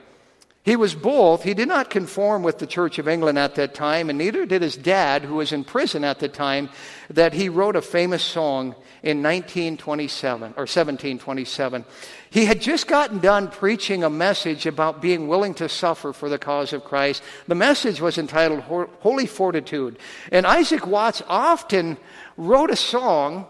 [0.65, 1.43] He was both.
[1.43, 4.63] He did not conform with the Church of England at that time, and neither did
[4.63, 6.71] his dad, who was in prison at the time,
[7.11, 11.85] that he wrote a famous song in 1927 or 1727.
[12.31, 16.39] He had just gotten done preaching a message about being willing to suffer for the
[16.39, 17.23] cause of Christ.
[17.47, 18.61] The message was entitled
[19.01, 19.99] Holy Fortitude.
[20.33, 21.99] And Isaac Watts often
[22.39, 23.47] wrote a song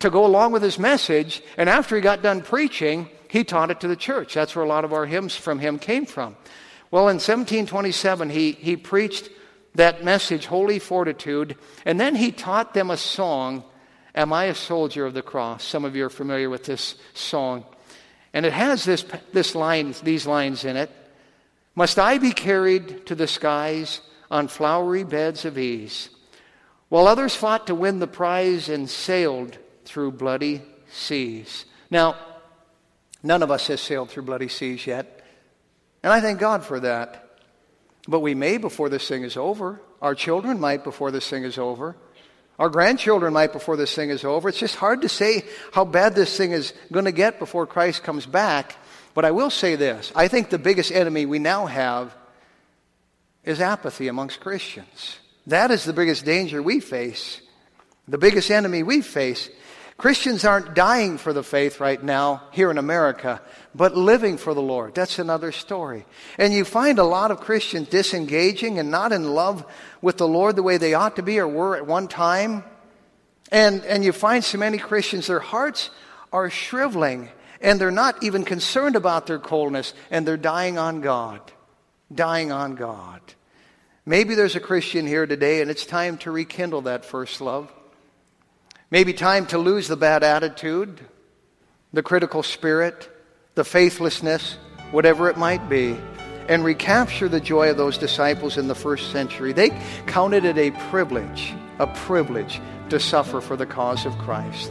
[0.00, 3.80] to go along with his message, and after he got done preaching, he taught it
[3.80, 4.34] to the church.
[4.34, 6.36] That's where a lot of our hymns from him came from.
[6.90, 9.30] Well, in 1727, he, he preached
[9.74, 13.64] that message, Holy Fortitude, and then he taught them a song,
[14.14, 15.64] Am I a Soldier of the Cross?
[15.64, 17.66] Some of you are familiar with this song.
[18.32, 20.90] And it has this, this line, these lines in it.
[21.74, 24.00] Must I be carried to the skies
[24.30, 26.08] on flowery beds of ease,
[26.88, 31.66] while others fought to win the prize and sailed through bloody seas?
[31.90, 32.16] Now,
[33.26, 35.20] None of us has sailed through bloody seas yet.
[36.04, 37.40] And I thank God for that.
[38.06, 39.80] But we may before this thing is over.
[40.00, 41.96] Our children might before this thing is over.
[42.60, 44.48] Our grandchildren might before this thing is over.
[44.48, 48.04] It's just hard to say how bad this thing is going to get before Christ
[48.04, 48.76] comes back.
[49.12, 52.14] But I will say this I think the biggest enemy we now have
[53.42, 55.18] is apathy amongst Christians.
[55.48, 57.40] That is the biggest danger we face.
[58.06, 59.50] The biggest enemy we face
[59.96, 63.40] Christians aren't dying for the faith right now here in America,
[63.74, 64.94] but living for the Lord.
[64.94, 66.04] That's another story.
[66.36, 69.64] And you find a lot of Christians disengaging and not in love
[70.02, 72.62] with the Lord the way they ought to be or were at one time.
[73.50, 75.90] And, and you find so many Christians, their hearts
[76.30, 77.30] are shriveling
[77.62, 81.40] and they're not even concerned about their coldness and they're dying on God.
[82.14, 83.22] Dying on God.
[84.04, 87.72] Maybe there's a Christian here today and it's time to rekindle that first love.
[88.90, 91.00] Maybe time to lose the bad attitude,
[91.92, 93.10] the critical spirit,
[93.56, 94.58] the faithlessness,
[94.92, 95.96] whatever it might be,
[96.48, 99.52] and recapture the joy of those disciples in the first century.
[99.52, 99.70] They
[100.06, 102.60] counted it a privilege, a privilege
[102.90, 104.70] to suffer for the cause of Christ.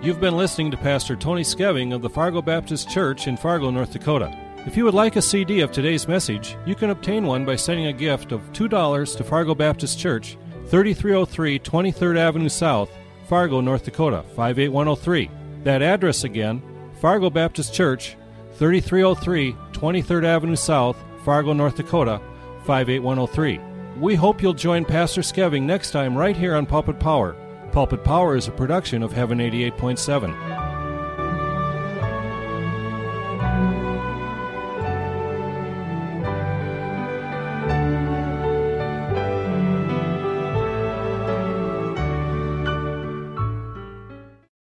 [0.00, 3.92] You've been listening to Pastor Tony Skeving of the Fargo Baptist Church in Fargo, North
[3.92, 4.34] Dakota.
[4.66, 7.86] If you would like a CD of today's message, you can obtain one by sending
[7.86, 10.36] a gift of $2 to Fargo Baptist Church,
[10.66, 12.90] 3303 23rd Avenue South,
[13.26, 15.30] Fargo, North Dakota, 58103.
[15.64, 16.62] That address again,
[17.00, 18.16] Fargo Baptist Church,
[18.52, 22.20] 3303 23rd Avenue South, Fargo, North Dakota,
[22.66, 23.60] 58103.
[23.98, 27.34] We hope you'll join Pastor Skeving next time right here on Pulpit Power.
[27.72, 30.59] Pulpit Power is a production of Heaven 88.7.